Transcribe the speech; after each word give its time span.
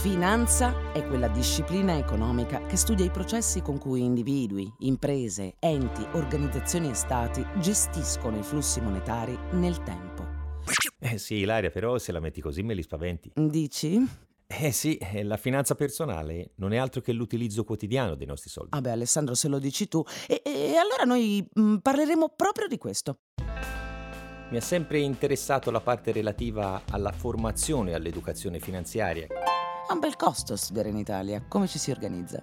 Finanza 0.00 0.92
è 0.94 1.06
quella 1.06 1.28
disciplina 1.28 1.98
economica 1.98 2.64
che 2.64 2.76
studia 2.76 3.04
i 3.04 3.10
processi 3.10 3.60
con 3.60 3.76
cui 3.76 4.00
individui, 4.02 4.72
imprese, 4.78 5.56
enti, 5.58 6.02
organizzazioni 6.12 6.88
e 6.88 6.94
stati 6.94 7.44
gestiscono 7.58 8.38
i 8.38 8.42
flussi 8.42 8.80
monetari 8.80 9.38
nel 9.50 9.82
tempo. 9.82 10.24
Eh 10.98 11.18
sì, 11.18 11.34
Ilaria, 11.34 11.68
però 11.68 11.98
se 11.98 12.12
la 12.12 12.20
metti 12.20 12.40
così 12.40 12.62
me 12.62 12.72
li 12.72 12.82
spaventi. 12.82 13.30
Dici? 13.34 14.02
Eh 14.46 14.72
sì, 14.72 14.96
eh, 14.96 15.22
la 15.22 15.36
finanza 15.36 15.74
personale 15.74 16.52
non 16.54 16.72
è 16.72 16.78
altro 16.78 17.02
che 17.02 17.12
l'utilizzo 17.12 17.64
quotidiano 17.64 18.14
dei 18.14 18.26
nostri 18.26 18.48
soldi. 18.48 18.70
Vabbè 18.70 18.92
Alessandro, 18.92 19.34
se 19.34 19.48
lo 19.48 19.58
dici 19.58 19.86
tu. 19.86 20.02
E, 20.26 20.40
e 20.42 20.76
allora 20.76 21.04
noi 21.04 21.46
mh, 21.52 21.76
parleremo 21.76 22.32
proprio 22.34 22.68
di 22.68 22.78
questo. 22.78 23.18
Mi 24.48 24.56
ha 24.56 24.62
sempre 24.62 24.98
interessato 25.00 25.70
la 25.70 25.80
parte 25.80 26.10
relativa 26.10 26.84
alla 26.90 27.12
formazione 27.12 27.90
e 27.90 27.94
all'educazione 27.94 28.60
finanziaria. 28.60 29.26
Ha 29.90 29.94
un 29.94 29.98
bel 29.98 30.14
costo 30.14 30.54
studiare 30.54 30.88
in 30.88 30.96
Italia. 30.98 31.42
Come 31.48 31.66
ci 31.66 31.80
si 31.80 31.90
organizza? 31.90 32.40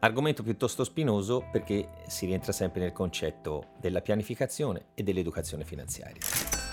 Argomento 0.00 0.42
piuttosto 0.42 0.82
spinoso 0.82 1.46
perché 1.52 1.88
si 2.08 2.26
rientra 2.26 2.50
sempre 2.50 2.80
nel 2.80 2.90
concetto 2.90 3.74
della 3.78 4.00
pianificazione 4.00 4.86
e 4.94 5.04
dell'educazione 5.04 5.64
finanziaria. 5.64 6.20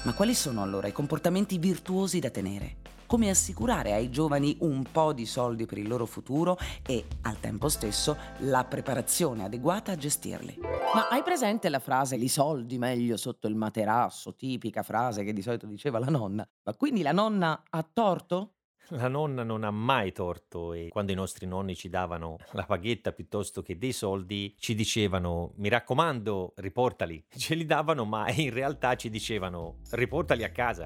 Ma 0.06 0.16
quali 0.16 0.34
sono 0.34 0.64
allora 0.64 0.88
i 0.88 0.92
comportamenti 0.92 1.60
virtuosi 1.60 2.18
da 2.18 2.32
tenere? 2.32 2.78
Come 3.06 3.30
assicurare 3.30 3.94
ai 3.94 4.10
giovani 4.10 4.58
un 4.62 4.82
po' 4.92 5.14
di 5.14 5.28
soldi 5.28 5.68
per 5.68 5.78
il 5.78 5.88
loro 5.88 6.08
futuro 6.08 6.58
e, 6.84 7.06
al 7.22 7.40
tempo 7.40 7.70
stesso, 7.70 8.18
la 8.40 8.64
preparazione 8.64 9.44
adeguata 9.44 9.92
a 9.92 9.98
gestirli? 9.98 10.58
Ma 10.96 11.10
hai 11.10 11.22
presente 11.22 11.70
la 11.70 11.80
frase 11.80 12.16
i 12.16 12.28
soldi 12.28 12.80
meglio 12.80 13.18
sotto 13.18 13.48
il 13.48 13.56
materasso, 13.56 14.34
tipica 14.34 14.82
frase 14.82 15.24
che 15.24 15.32
di 15.32 15.44
solito 15.44 15.68
diceva 15.68 16.00
la 16.00 16.09
nonna? 16.09 16.50
Ma 16.64 16.74
quindi 16.74 17.04
la 17.04 17.12
nonna 17.12 17.62
ha 17.70 17.88
torto? 17.94 18.54
La 18.92 19.10
nonna 19.10 19.44
non 19.44 19.66
ha 19.66 19.72
mai 19.72 20.14
torto 20.14 20.72
e 20.72 20.88
quando 20.90 21.12
i 21.12 21.16
nostri 21.16 21.46
nonni 21.46 21.76
ci 21.76 21.90
davano 21.90 22.38
la 22.54 22.64
paghetta 22.64 23.12
piuttosto 23.12 23.62
che 23.62 23.78
dei 23.78 23.92
soldi, 23.92 24.56
ci 24.58 24.76
dicevano 24.76 25.52
mi 25.58 25.68
raccomando, 25.68 26.54
riportali. 26.58 27.26
Ce 27.36 27.54
li 27.54 27.66
davano, 27.66 28.06
ma 28.06 28.30
in 28.32 28.54
realtà 28.54 28.96
ci 28.96 29.10
dicevano 29.10 29.80
riportali 29.92 30.44
a 30.44 30.52
casa. 30.52 30.86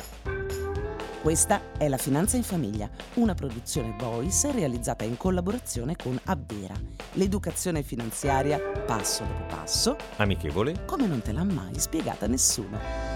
Questa 1.22 1.78
è 1.78 1.88
La 1.88 1.98
Finanza 1.98 2.38
in 2.38 2.44
Famiglia, 2.44 2.90
una 3.16 3.36
produzione 3.36 3.96
Voice 4.00 4.52
realizzata 4.52 5.04
in 5.04 5.18
collaborazione 5.18 5.96
con 5.96 6.20
Abvera. 6.24 6.74
L'educazione 7.14 7.84
finanziaria 7.84 8.60
passo 8.60 9.24
dopo 9.24 9.44
passo, 9.46 9.96
Amichevole? 10.16 10.86
come 10.86 11.06
non 11.06 11.22
te 11.22 11.32
l'ha 11.32 11.44
mai 11.44 11.80
spiegata 11.80 12.26
nessuno. 12.26 13.11